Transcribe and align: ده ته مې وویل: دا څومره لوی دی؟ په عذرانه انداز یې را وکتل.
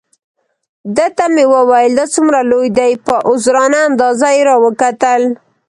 ده 0.95 1.07
ته 1.17 1.25
مې 1.33 1.45
وویل: 1.53 1.91
دا 1.99 2.05
څومره 2.13 2.39
لوی 2.51 2.69
دی؟ 2.77 2.91
په 3.05 3.15
عذرانه 3.29 3.79
انداز 3.87 4.21
یې 4.35 4.41
را 4.47 4.55
وکتل. 4.65 5.21